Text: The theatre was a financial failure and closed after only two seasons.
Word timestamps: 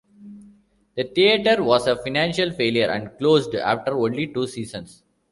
The 0.95 1.03
theatre 1.03 1.61
was 1.63 1.85
a 1.85 1.95
financial 1.95 2.49
failure 2.49 2.89
and 2.89 3.15
closed 3.19 3.53
after 3.53 3.91
only 3.91 4.25
two 4.33 4.47
seasons. 4.47 5.03